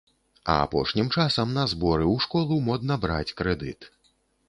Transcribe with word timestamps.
А 0.53 0.55
апошнім 0.61 1.11
часам 1.17 1.53
на 1.59 1.67
зборы 1.75 2.09
ў 2.15 2.25
школу 2.27 2.61
модна 2.71 3.01
браць 3.07 3.35
крэдыт. 3.43 3.93